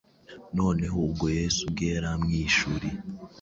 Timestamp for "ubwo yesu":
1.07-1.59